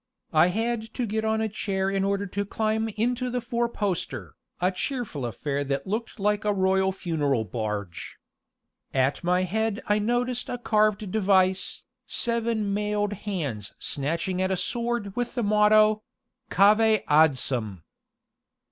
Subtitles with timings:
[0.33, 4.33] I had to get on a chair in order to climb into the four poster,
[4.59, 8.17] a cheerful affair that looked like a royal funeral barge.
[8.95, 15.15] At my head I noticed a carved device, seven mailed hands snatching at a sword
[15.15, 16.01] with the motto:
[16.49, 17.83] "CAVE ADSUM!"